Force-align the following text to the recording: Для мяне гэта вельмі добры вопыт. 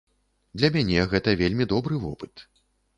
Для 0.61 0.71
мяне 0.77 1.05
гэта 1.13 1.37
вельмі 1.45 1.71
добры 1.77 2.05
вопыт. 2.11 2.49